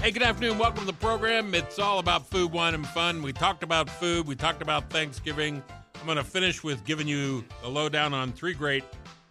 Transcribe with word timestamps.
Hey, 0.00 0.12
good 0.12 0.22
afternoon. 0.22 0.58
Welcome 0.58 0.80
to 0.80 0.86
the 0.86 0.92
program. 0.92 1.54
It's 1.56 1.80
all 1.80 1.98
about 1.98 2.24
food, 2.30 2.52
wine, 2.52 2.72
and 2.72 2.86
fun. 2.86 3.20
We 3.20 3.32
talked 3.32 3.64
about 3.64 3.90
food. 3.90 4.28
We 4.28 4.36
talked 4.36 4.62
about 4.62 4.88
Thanksgiving. 4.90 5.60
I'm 5.96 6.06
going 6.06 6.16
to 6.16 6.24
finish 6.24 6.62
with 6.62 6.84
giving 6.84 7.08
you 7.08 7.44
a 7.64 7.68
lowdown 7.68 8.14
on 8.14 8.30
three 8.32 8.54
great 8.54 8.84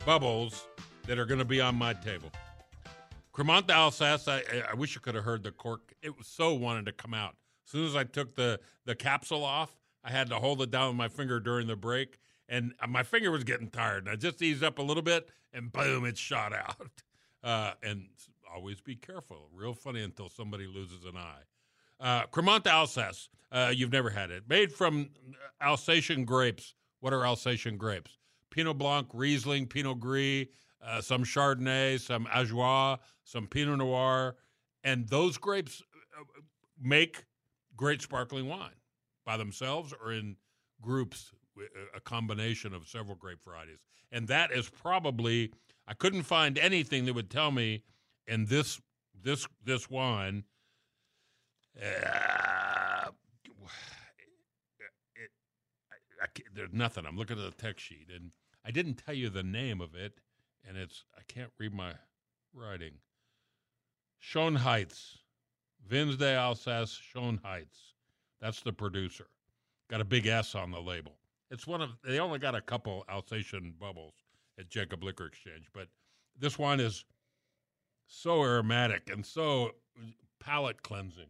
bubbles 0.06 0.68
that 1.08 1.18
are 1.18 1.26
going 1.26 1.40
to 1.40 1.45
be 1.45 1.62
on 1.62 1.76
my 1.76 1.94
table. 1.94 2.30
Cremant 3.34 3.66
d'Alsace, 3.66 4.28
I, 4.28 4.44
I 4.70 4.73
wish 4.73 4.94
you 4.94 5.00
could 5.00 5.16
have 5.16 5.23
heard 5.23 5.42
the 5.42 5.52
cork. 5.52 5.94
It 6.02 6.18
was 6.18 6.28
so 6.28 6.54
wanted 6.54 6.86
to 6.88 6.92
come 6.92 7.14
out. 7.14 7.38
As 7.66 7.72
soon 7.72 7.86
as 7.86 7.95
I 7.95 8.04
took 8.04 8.36
the, 8.36 8.60
the 8.86 8.94
capsule 8.94 9.45
off, 9.45 9.72
I 10.04 10.12
had 10.12 10.30
to 10.30 10.36
hold 10.36 10.62
it 10.62 10.70
down 10.70 10.90
with 10.90 10.98
my 10.98 11.08
finger 11.08 11.40
during 11.40 11.68
the 11.68 11.78
break, 11.78 12.20
and 12.50 12.73
my 12.88 13.04
finger 13.04 13.32
was 13.32 13.45
getting 13.45 13.70
tired. 13.70 14.04
And 14.04 14.10
I 14.10 14.18
just 14.18 14.42
eased 14.42 14.66
up 14.66 14.80
a 14.80 14.84
little 14.84 15.02
bit, 15.02 15.30
and 15.54 15.72
boom, 15.72 16.04
it 16.06 16.18
shot 16.18 16.54
out. 16.54 16.90
Uh, 17.44 17.72
and 17.84 18.08
always 18.53 18.81
be 18.81 18.95
careful. 18.95 19.50
Real 19.53 19.73
funny 19.73 20.03
until 20.03 20.30
somebody 20.30 20.67
loses 20.67 21.06
an 21.06 21.17
eye. 21.17 21.44
Uh, 22.00 22.26
Cremant 22.28 22.64
d'Alsace, 22.64 23.30
uh, 23.52 23.72
you've 23.73 23.92
never 23.92 24.09
had 24.09 24.30
it. 24.30 24.44
Made 24.48 24.72
from 24.72 25.09
Alsatian 25.62 26.26
grapes. 26.26 26.76
What 27.00 27.14
are 27.14 27.26
Alsatian 27.26 27.78
grapes? 27.78 28.17
Pinot 28.52 28.78
Blanc, 28.78 29.08
Riesling, 29.14 29.67
Pinot 29.67 30.00
Gris, 30.00 30.48
uh, 30.81 31.02
some 31.02 31.23
Chardonnay, 31.23 32.00
some 32.00 32.27
Auxerrois, 32.27 32.98
some 33.23 33.48
Pinot 33.48 33.80
Noir. 33.80 34.36
And 34.83 35.08
those 35.10 35.38
grapes 35.38 35.82
uh, 36.20 36.23
make 36.80 37.26
great 37.76 38.02
sparkling 38.02 38.48
wine 38.48 38.71
by 39.26 39.38
themselves 39.38 39.94
or 40.04 40.14
in 40.14 40.36
groups, 40.82 41.32
a 41.95 42.00
combination 42.00 42.73
of 42.73 42.88
several 42.88 43.16
grape 43.16 43.39
varieties. 43.44 43.80
And 44.11 44.27
that 44.27 44.52
is 44.52 44.70
probably, 44.70 45.52
I 45.88 45.94
couldn't 45.94 46.23
find 46.23 46.58
anything 46.58 47.05
that 47.05 47.14
would 47.14 47.30
tell 47.30 47.52
me– 47.52 47.83
and 48.27 48.48
this 48.48 48.82
this 49.23 49.48
this 49.64 49.89
wine 49.89 50.43
uh, 51.82 53.10
it, 55.15 55.30
I, 55.92 56.23
I, 56.23 56.27
there's 56.55 56.73
nothing. 56.73 57.05
I'm 57.05 57.17
looking 57.17 57.38
at 57.38 57.45
the 57.45 57.64
text 57.64 57.86
sheet 57.86 58.08
and 58.14 58.32
i 58.65 58.71
didn't 58.71 58.95
tell 58.95 59.14
you 59.14 59.30
the 59.30 59.43
name 59.43 59.82
of 59.82 59.95
it 59.95 60.20
and 60.67 60.77
it's 60.77 61.04
i 61.17 61.21
can't 61.27 61.52
read 61.60 61.73
my 61.73 61.93
writing. 62.54 62.93
Schoenheitz 64.21 65.17
Vins 65.88 66.17
de 66.17 66.36
Alsace 66.36 66.99
Schoenheitz 67.14 67.94
that's 68.42 68.61
the 68.61 68.73
producer. 68.73 69.27
Got 69.89 70.02
a 70.02 70.05
big 70.05 70.27
s 70.27 70.54
on 70.54 70.70
the 70.70 70.80
label. 70.80 71.17
It's 71.49 71.65
one 71.65 71.82
of 71.82 71.92
they 72.04 72.20
only 72.20 72.39
got 72.39 72.55
a 72.55 72.61
couple 72.61 73.05
alsatian 73.09 73.73
bubbles 73.80 74.14
at 74.59 74.70
jacob 74.70 75.04
liquor 75.04 75.27
exchange 75.27 75.67
but 75.73 75.88
this 76.39 76.58
wine 76.58 76.80
is 76.80 77.05
so 78.08 78.42
aromatic 78.42 79.10
and 79.12 79.26
so 79.26 79.72
palate 80.40 80.82
cleansing. 80.82 81.28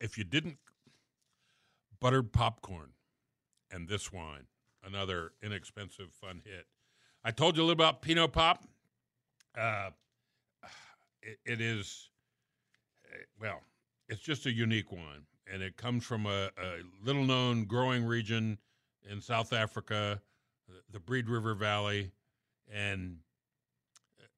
If 0.00 0.18
you 0.18 0.24
didn't, 0.24 0.58
buttered 2.00 2.32
popcorn 2.32 2.90
and 3.70 3.88
this 3.88 4.12
wine, 4.12 4.46
another 4.84 5.32
inexpensive, 5.42 6.12
fun 6.12 6.42
hit. 6.44 6.66
I 7.24 7.30
told 7.30 7.56
you 7.56 7.62
a 7.62 7.64
little 7.64 7.72
about 7.72 8.02
Pinot 8.02 8.32
Pop. 8.32 8.64
Uh, 9.56 9.90
it, 11.22 11.38
it 11.44 11.60
is, 11.60 12.10
eh, 13.12 13.24
well, 13.40 13.62
it's 14.08 14.20
just 14.20 14.46
a 14.46 14.52
unique 14.52 14.92
wine, 14.92 15.26
and 15.52 15.62
it 15.62 15.76
comes 15.76 16.04
from 16.04 16.26
a, 16.26 16.50
a 16.58 16.82
little 17.02 17.24
known 17.24 17.64
growing 17.64 18.04
region 18.04 18.58
in 19.10 19.20
South 19.20 19.52
Africa, 19.52 20.20
the 20.92 21.00
Breede 21.00 21.28
River 21.28 21.54
Valley, 21.54 22.12
and 22.72 23.16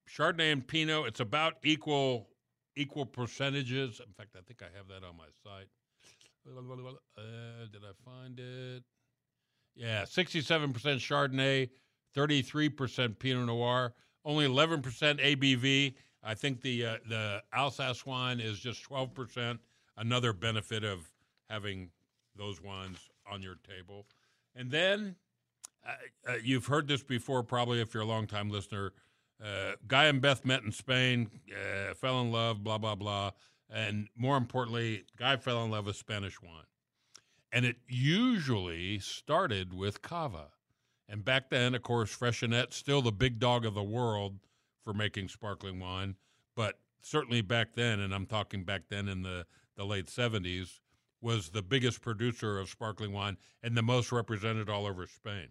Chardonnay 0.09 0.53
and 0.53 0.67
Pinot, 0.67 1.07
it's 1.07 1.21
about 1.21 1.55
equal 1.65 2.29
equal 2.77 3.05
percentages. 3.05 4.01
In 4.01 4.13
fact, 4.13 4.37
I 4.37 4.41
think 4.47 4.63
I 4.63 4.77
have 4.77 4.89
that 4.89 5.07
on 5.07 5.17
my 5.17 5.25
site. 5.43 5.69
Uh, 6.47 7.67
did 7.73 7.83
I 7.83 7.93
find 8.05 8.39
it? 8.39 8.83
Yeah, 9.75 10.03
67% 10.03 10.73
Chardonnay, 10.73 11.69
33% 12.17 13.19
Pinot 13.19 13.47
Noir, 13.47 13.95
only 14.25 14.47
11% 14.47 14.83
ABV. 14.83 15.95
I 16.23 16.35
think 16.35 16.61
the 16.63 16.85
uh, 16.85 16.97
the 17.09 17.43
Alsace 17.53 18.05
wine 18.05 18.41
is 18.41 18.59
just 18.59 18.89
12%. 18.89 19.59
Another 19.97 20.33
benefit 20.33 20.85
of 20.85 21.11
having 21.49 21.91
those 22.37 22.63
wines 22.63 22.99
on 23.31 23.43
your 23.43 23.57
table. 23.69 24.07
And 24.55 24.71
then 24.71 25.15
uh, 25.87 25.93
uh 26.33 26.37
you've 26.43 26.67
heard 26.67 26.89
this 26.89 27.03
before, 27.03 27.43
probably 27.43 27.81
if 27.81 27.95
you're 27.95 28.03
a 28.03 28.07
long-time 28.07 28.51
listener. 28.51 28.93
Uh, 29.43 29.73
Guy 29.87 30.07
and 30.07 30.21
Beth 30.21 30.45
met 30.45 30.63
in 30.63 30.73
Spain, 30.73 31.31
uh, 31.53 31.95
fell 31.95 32.21
in 32.21 32.33
love, 32.33 32.65
blah, 32.65 32.79
blah, 32.79 32.95
blah. 32.95 33.31
And 33.71 34.09
more 34.17 34.37
importantly, 34.37 35.05
Guy 35.17 35.37
fell 35.37 35.65
in 35.65 35.71
love 35.71 35.87
with 35.87 35.97
Spanish 35.97 36.41
wine. 36.43 36.65
And 37.53 37.65
it 37.65 37.77
usually 37.89 38.99
started 38.99 39.73
with 39.73 40.03
cava. 40.03 40.49
And 41.09 41.25
back 41.25 41.51
then, 41.51 41.75
of 41.75 41.83
course, 41.83 42.15
Freixenet, 42.15 42.73
still 42.73 43.01
the 43.01 43.13
big 43.13 43.39
dog 43.39 43.65
of 43.65 43.75
the 43.75 43.83
world 43.83 44.39
for 44.85 44.93
making 44.93 45.29
sparkling 45.29 45.79
wine. 45.79 46.17
But 46.55 46.79
certainly 47.01 47.41
back 47.41 47.75
then, 47.75 48.01
and 48.01 48.13
I'm 48.13 48.27
talking 48.27 48.65
back 48.65 48.83
then 48.89 49.09
in 49.09 49.23
the, 49.23 49.47
the 49.77 49.85
late 49.85 50.07
70s, 50.07 50.81
was 51.21 51.51
the 51.51 51.63
biggest 51.63 52.01
producer 52.01 52.59
of 52.59 52.69
sparkling 52.69 53.13
wine 53.13 53.37
and 53.63 53.77
the 53.77 53.83
most 53.83 54.13
represented 54.13 54.69
all 54.69 54.87
over 54.87 55.07
Spain. 55.07 55.49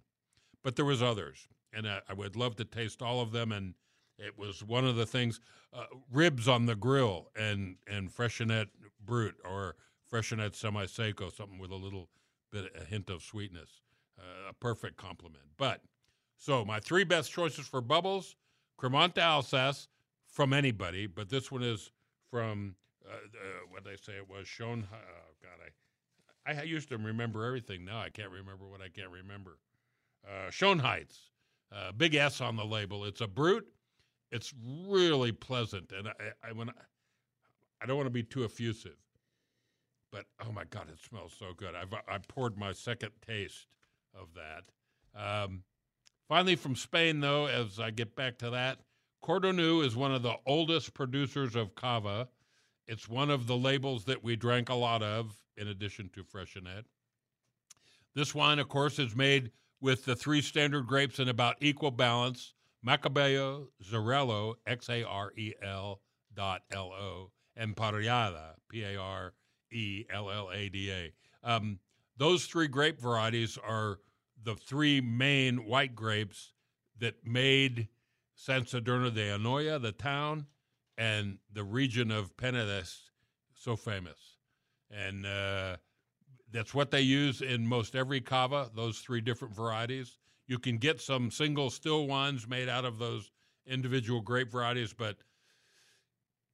But 0.64 0.76
there 0.76 0.86
was 0.86 1.02
others 1.02 1.48
and 1.74 1.88
I, 1.88 2.02
I, 2.10 2.14
would 2.14 2.36
love 2.36 2.56
to 2.58 2.66
taste 2.66 3.02
all 3.02 3.22
of 3.22 3.32
them. 3.32 3.52
And 3.52 3.74
it 4.18 4.38
was 4.38 4.64
one 4.64 4.86
of 4.86 4.96
the 4.96 5.06
things, 5.06 5.40
uh, 5.74 5.86
ribs 6.12 6.48
on 6.48 6.66
the 6.66 6.76
grill 6.76 7.30
and 7.36 7.76
and 7.88 8.10
Freixenet 8.10 8.68
Brut 9.06 9.36
or 9.46 9.76
Freixenet 10.12 10.56
Semi 10.56 10.86
Seco, 10.86 11.30
something 11.30 11.60
with 11.60 11.72
a 11.72 11.76
little 11.76 12.10
bit 12.52 12.72
a 12.80 12.84
hint 12.84 13.10
of 13.10 13.22
sweetness, 13.22 13.82
uh, 14.18 14.50
a 14.50 14.54
perfect 14.54 14.98
complement. 14.98 15.44
But 15.58 15.82
so 16.38 16.66
my 16.66 16.80
three 16.80 17.04
best 17.04 17.32
choices 17.32 17.68
for 17.68 17.82
bubbles: 17.82 18.36
Cremant 18.78 19.14
d'Alsace 19.14 19.88
from 20.28 20.54
anybody, 20.54 21.08
but 21.08 21.30
this 21.30 21.52
one 21.52 21.64
is 21.64 21.92
from 22.30 22.76
uh, 23.08 23.16
what 23.70 23.84
they 23.84 23.96
say 23.96 24.14
it 24.14 24.30
was 24.30 24.48
shown. 24.48 24.88
Oh 24.92 25.34
God, 25.42 25.60
I 26.46 26.60
I 26.60 26.64
used 26.64 26.90
to 26.90 26.98
remember 26.98 27.46
everything. 27.46 27.86
Now 27.86 28.00
I 28.00 28.10
can't 28.10 28.32
remember 28.32 28.68
what 28.68 28.82
I 28.82 28.90
can't 28.90 29.12
remember. 29.12 29.58
Uh, 30.26 30.50
Schoenheitz 30.50 31.18
uh, 31.72 31.92
big 31.92 32.16
S 32.16 32.42
on 32.42 32.56
the 32.56 32.66
label. 32.66 33.06
It's 33.06 33.22
a 33.22 33.28
brut. 33.28 33.64
It's 34.32 34.54
really 34.88 35.32
pleasant, 35.32 35.92
and 35.98 36.10
I, 36.10 36.50
I 36.50 36.52
when 36.52 36.70
I, 36.70 36.74
I 37.82 37.86
don't 37.86 37.96
want 37.96 38.08
to 38.08 38.12
be 38.12 38.24
too 38.24 38.44
effusive, 38.44 38.98
but 40.12 40.26
oh 40.46 40.52
my 40.52 40.66
God, 40.66 40.90
it 40.90 41.00
smells 41.00 41.34
so 41.38 41.54
good. 41.56 41.76
I've 41.76 41.94
I 41.94 42.18
poured 42.28 42.58
my 42.58 42.74
second 42.74 43.12
taste 43.26 43.68
of 44.14 44.28
that. 44.36 44.64
Um, 45.18 45.64
finally, 46.28 46.56
from 46.56 46.76
Spain, 46.76 47.22
though, 47.22 47.46
as 47.46 47.80
I 47.80 47.92
get 47.92 48.16
back 48.18 48.38
to 48.40 48.50
that, 48.50 48.80
Codorniu 49.24 49.86
is 49.86 49.96
one 49.96 50.14
of 50.14 50.24
the 50.24 50.36
oldest 50.46 50.94
producers 50.94 51.56
of 51.56 51.76
cava. 51.76 52.28
It's 52.88 53.08
one 53.08 53.30
of 53.30 53.48
the 53.48 53.58
labels 53.58 54.06
that 54.06 54.24
we 54.24 54.36
drank 54.36 54.70
a 54.70 54.76
lot 54.76 55.04
of, 55.04 55.36
in 55.58 55.68
addition 55.68 56.10
to 56.14 56.24
Freixenet. 56.24 56.84
This 58.14 58.34
wine, 58.34 58.60
of 58.60 58.70
course, 58.70 59.00
is 59.00 59.16
made 59.16 59.52
with 59.82 60.06
the 60.06 60.16
three 60.16 60.42
standard 60.42 60.88
grapes 60.88 61.20
in 61.20 61.30
about 61.30 61.56
equal 61.62 61.92
balance 61.92 62.54
Macabeo, 62.86 63.68
Xarel-lo, 63.84 64.56
X 64.66 64.90
A 64.90 65.04
R 65.04 65.32
E 65.36 65.54
L 65.62 66.00
dot 66.34 66.62
L 66.72 66.92
O, 66.92 67.32
and 67.56 67.76
Parellada, 67.76 68.54
P 68.70 68.84
A 68.84 68.98
R 68.98 69.34
E 69.72 70.06
L 70.10 70.30
L 70.30 70.50
A 70.54 70.70
D 70.70 70.92
A. 70.92 71.12
Um, 71.44 71.80
those 72.18 72.46
three 72.46 72.68
grape 72.68 73.00
varieties 73.00 73.58
are 73.68 74.00
the 74.44 74.56
three 74.56 75.02
main 75.02 75.66
white 75.66 75.96
grapes 75.96 76.54
that 77.00 77.26
made 77.26 77.88
San 78.36 78.64
Sadurno 78.64 79.14
de 79.14 79.30
Anoia, 79.30 79.82
the 79.82 79.92
town, 79.92 80.46
and 80.98 81.40
the 81.52 81.64
region 81.64 82.12
of 82.12 82.36
Penedès 82.38 83.10
so 83.54 83.76
famous. 83.76 84.38
And 84.90 85.26
uh, 85.26 85.78
that's 86.52 86.74
what 86.74 86.92
they 86.92 87.02
use 87.02 87.42
in 87.42 87.68
most 87.68 87.96
every 87.96 88.22
cava, 88.22 88.70
those 88.76 89.00
three 89.00 89.22
different 89.22 89.56
varieties. 89.56 90.18
You 90.48 90.60
can 90.60 90.78
get 90.78 91.02
some 91.02 91.30
single 91.30 91.70
still 91.70 92.08
wines 92.08 92.48
made 92.48 92.70
out 92.70 92.86
of 92.86 93.00
those 93.00 93.32
individual 93.66 94.22
grape 94.22 94.52
varieties, 94.52 94.94
but 94.94 95.18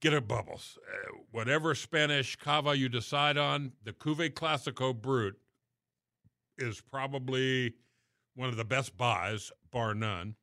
get 0.01 0.13
a 0.13 0.21
bubbles. 0.21 0.77
Uh, 0.87 1.17
whatever 1.31 1.75
Spanish 1.75 2.35
cava 2.35 2.75
you 2.75 2.89
decide 2.89 3.37
on, 3.37 3.71
the 3.83 3.93
Cuvée 3.93 4.33
Clásico 4.33 4.99
Brut 4.99 5.35
is 6.57 6.81
probably 6.81 7.75
one 8.35 8.49
of 8.49 8.57
the 8.57 8.65
best 8.65 8.97
buys, 8.97 9.51
bar 9.71 9.93
none. 9.93 10.35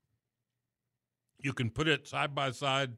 You 1.38 1.52
can 1.52 1.70
put 1.70 1.88
it 1.88 2.06
side 2.06 2.34
by 2.34 2.52
side 2.52 2.92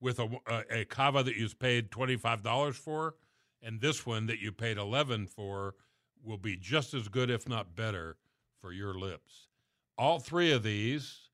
with 0.00 0.18
a, 0.20 0.28
a, 0.46 0.80
a 0.80 0.84
cava 0.86 1.22
that 1.22 1.36
you 1.36 1.48
paid 1.50 1.90
$25 1.90 2.74
for, 2.74 3.16
and 3.62 3.80
this 3.80 4.06
one 4.06 4.26
that 4.26 4.38
you 4.38 4.52
paid 4.52 4.78
11 4.78 5.26
for 5.26 5.74
will 6.24 6.38
be 6.38 6.56
just 6.56 6.94
as 6.94 7.08
good, 7.08 7.30
if 7.30 7.48
not 7.48 7.74
better, 7.74 8.16
for 8.60 8.72
your 8.72 8.94
lips. 8.94 9.48
All 9.96 10.18
three 10.18 10.52
of 10.52 10.62
these, 10.62 11.30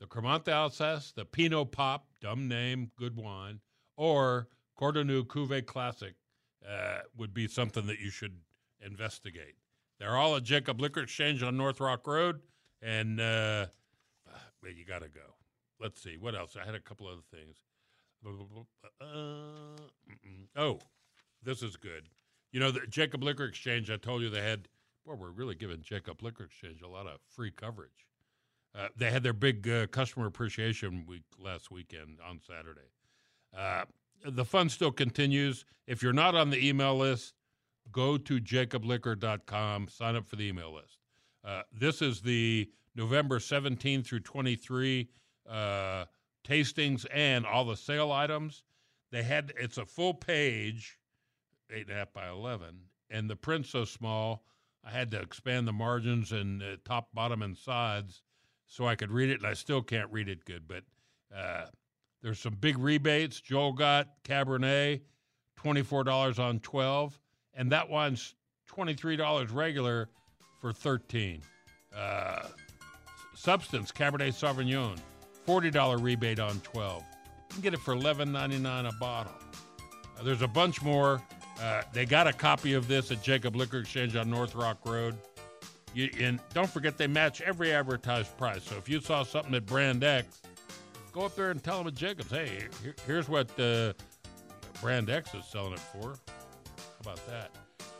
the 0.00 0.06
Cremant 0.06 0.44
d'Alsace, 0.44 1.12
the 1.14 1.24
Pinot 1.24 1.72
Pop, 1.72 2.06
dumb 2.20 2.48
name, 2.48 2.90
good 2.96 3.16
wine, 3.16 3.60
or 3.96 4.48
Codorniu 4.78 5.24
Cuvée 5.26 5.64
Classic 5.64 6.14
uh, 6.68 7.00
would 7.16 7.34
be 7.34 7.46
something 7.48 7.86
that 7.86 8.00
you 8.00 8.10
should 8.10 8.36
investigate. 8.84 9.54
They're 9.98 10.16
all 10.16 10.36
at 10.36 10.44
Jacob 10.44 10.80
Liquor 10.80 11.02
Exchange 11.02 11.42
on 11.42 11.56
North 11.56 11.80
Rock 11.80 12.06
Road, 12.06 12.40
and 12.80 13.20
uh, 13.20 13.66
you 14.62 14.86
got 14.86 15.02
to 15.02 15.08
go. 15.08 15.20
Let's 15.78 16.02
see 16.02 16.16
what 16.18 16.34
else. 16.34 16.56
I 16.60 16.64
had 16.64 16.74
a 16.74 16.80
couple 16.80 17.06
other 17.06 17.20
things. 17.30 17.56
Uh, 19.00 19.06
oh, 20.56 20.78
this 21.42 21.62
is 21.62 21.76
good. 21.76 22.08
You 22.52 22.60
know, 22.60 22.70
the 22.70 22.80
Jacob 22.88 23.22
Liquor 23.22 23.44
Exchange. 23.44 23.90
I 23.90 23.96
told 23.96 24.22
you 24.22 24.30
they 24.30 24.42
had. 24.42 24.68
Boy, 25.06 25.14
we're 25.14 25.30
really 25.30 25.54
giving 25.54 25.82
Jacob 25.82 26.22
Liquor 26.22 26.44
Exchange 26.44 26.82
a 26.82 26.88
lot 26.88 27.06
of 27.06 27.20
free 27.28 27.50
coverage. 27.50 28.06
Uh, 28.74 28.88
they 28.96 29.10
had 29.10 29.22
their 29.22 29.32
big 29.32 29.68
uh, 29.68 29.86
customer 29.88 30.26
appreciation 30.26 31.04
week 31.06 31.24
last 31.38 31.70
weekend 31.70 32.18
on 32.26 32.40
Saturday. 32.46 32.88
Uh, 33.56 33.84
the 34.24 34.44
fun 34.44 34.68
still 34.68 34.92
continues. 34.92 35.64
If 35.86 36.02
you're 36.02 36.12
not 36.12 36.34
on 36.34 36.50
the 36.50 36.68
email 36.68 36.96
list, 36.96 37.34
go 37.90 38.16
to 38.18 38.40
jacobliquor.com, 38.40 39.88
sign 39.88 40.16
up 40.16 40.28
for 40.28 40.36
the 40.36 40.46
email 40.46 40.72
list. 40.74 40.98
Uh, 41.44 41.62
this 41.72 42.02
is 42.02 42.20
the 42.20 42.70
November 42.94 43.40
17 43.40 44.02
through 44.02 44.20
23 44.20 45.08
uh, 45.48 46.04
tastings 46.46 47.06
and 47.12 47.46
all 47.46 47.64
the 47.64 47.76
sale 47.76 48.12
items. 48.12 48.62
They 49.10 49.22
had 49.22 49.52
it's 49.58 49.78
a 49.78 49.86
full 49.86 50.14
page, 50.14 50.98
eight 51.72 51.86
and 51.86 51.96
a 51.96 51.98
half 51.98 52.12
by 52.12 52.28
11, 52.28 52.68
and 53.10 53.28
the 53.28 53.36
print's 53.36 53.70
so 53.70 53.84
small, 53.84 54.44
I 54.84 54.90
had 54.90 55.10
to 55.12 55.20
expand 55.20 55.68
the 55.68 55.72
margins 55.72 56.32
and 56.32 56.62
uh, 56.62 56.76
top, 56.84 57.08
bottom, 57.12 57.42
and 57.42 57.56
sides 57.56 58.22
so 58.66 58.86
I 58.86 58.94
could 58.94 59.10
read 59.10 59.30
it, 59.30 59.38
and 59.38 59.46
I 59.46 59.54
still 59.54 59.82
can't 59.82 60.10
read 60.12 60.28
it 60.28 60.44
good, 60.44 60.68
but 60.68 60.84
uh, 61.36 61.66
there's 62.22 62.38
some 62.38 62.54
big 62.54 62.78
rebates. 62.78 63.40
Joel 63.40 63.72
Gott 63.72 64.08
Cabernet, 64.24 65.00
$24 65.58 66.38
on 66.38 66.60
12, 66.60 67.18
and 67.54 67.72
that 67.72 67.88
one's 67.88 68.34
$23 68.70 69.52
regular 69.52 70.08
for 70.60 70.72
13. 70.72 71.42
Uh, 71.94 72.42
Substance 73.34 73.90
Cabernet 73.90 74.34
Sauvignon, 74.34 74.98
$40 75.46 76.02
rebate 76.02 76.38
on 76.38 76.60
12. 76.60 77.02
You 77.02 77.54
can 77.54 77.62
get 77.62 77.74
it 77.74 77.80
for 77.80 77.94
$11.99 77.94 78.88
a 78.88 78.92
bottle. 79.00 79.32
Uh, 80.18 80.22
there's 80.22 80.42
a 80.42 80.48
bunch 80.48 80.82
more. 80.82 81.20
Uh, 81.60 81.82
they 81.92 82.06
got 82.06 82.26
a 82.26 82.32
copy 82.32 82.72
of 82.72 82.88
this 82.88 83.10
at 83.10 83.22
Jacob 83.22 83.54
Liquor 83.54 83.78
Exchange 83.78 84.16
on 84.16 84.30
North 84.30 84.54
Rock 84.54 84.78
Road. 84.86 85.16
You, 85.92 86.08
and 86.20 86.40
don't 86.54 86.70
forget, 86.70 86.96
they 86.96 87.06
match 87.06 87.40
every 87.40 87.72
advertised 87.72 88.36
price. 88.38 88.62
So 88.62 88.76
if 88.76 88.88
you 88.88 89.00
saw 89.00 89.24
something 89.24 89.54
at 89.54 89.66
Brand 89.66 90.02
X, 90.02 90.40
go 91.12 91.22
up 91.22 91.34
there 91.34 91.50
and 91.50 91.62
tell 91.62 91.78
them 91.78 91.88
at 91.88 91.94
Jacobs, 91.94 92.30
hey, 92.30 92.68
here, 92.82 92.94
here's 93.06 93.28
what 93.28 93.50
uh, 93.58 93.92
Brand 94.80 95.10
X 95.10 95.34
is 95.34 95.44
selling 95.44 95.74
it 95.74 95.80
for. 95.80 96.10
How 96.10 97.00
about 97.02 97.26
that? 97.26 97.50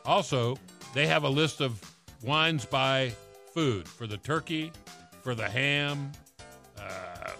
Also, 0.07 0.57
they 0.95 1.07
have 1.07 1.25
a 1.25 1.29
list 1.29 1.61
of 1.61 1.81
wines 2.23 2.65
by 2.65 3.13
food 3.53 3.87
for 3.87 4.07
the 4.07 4.17
turkey, 4.19 4.73
for 5.23 5.35
the 5.35 5.49
ham. 5.49 6.13
Uh, 6.79 7.33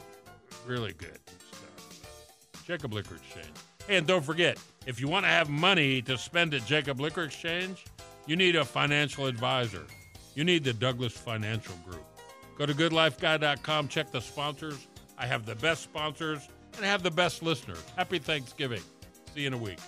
really 0.67 0.93
good 0.93 1.19
stuff. 1.27 2.65
Jacob 2.67 2.93
Liquor 2.93 3.17
Exchange. 3.17 3.55
And 3.89 4.07
don't 4.07 4.25
forget, 4.25 4.59
if 4.87 5.01
you 5.01 5.09
want 5.09 5.25
to 5.25 5.31
have 5.31 5.49
money 5.51 6.01
to 6.03 6.17
spend 6.17 6.55
at 6.55 6.65
Jacob 6.65 7.01
Liquor 7.01 7.25
Exchange, 7.25 7.85
you 8.27 8.37
need 8.37 8.57
a 8.57 8.65
financial 8.65 9.27
advisor. 9.27 9.87
You 10.35 10.45
need 10.45 10.65
the 10.65 10.73
Douglas 10.73 11.13
Financial 11.13 11.75
Group. 11.87 12.05
Go 12.57 12.67
to 12.67 12.75
goodlifeguy.com, 12.75 13.89
check 13.89 14.11
the 14.11 14.21
sponsors. 14.21 14.87
I 15.19 15.27
have 15.27 15.45
the 15.45 15.55
best 15.57 15.83
sponsors 15.83 16.49
and 16.77 16.85
I 16.85 16.89
have 16.89 17.03
the 17.03 17.11
best 17.11 17.43
listeners. 17.43 17.83
Happy 17.97 18.19
Thanksgiving. 18.19 18.83
See 19.35 19.43
you 19.43 19.49
in 19.49 19.55
a 19.55 19.59
week. 19.59 19.79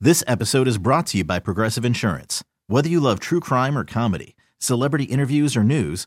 This 0.00 0.22
episode 0.28 0.68
is 0.68 0.78
brought 0.78 1.08
to 1.08 1.18
you 1.18 1.24
by 1.24 1.40
Progressive 1.40 1.84
Insurance. 1.84 2.44
Whether 2.68 2.88
you 2.88 3.00
love 3.00 3.18
true 3.18 3.40
crime 3.40 3.76
or 3.76 3.84
comedy, 3.84 4.36
celebrity 4.58 5.04
interviews 5.04 5.56
or 5.56 5.64
news, 5.64 6.06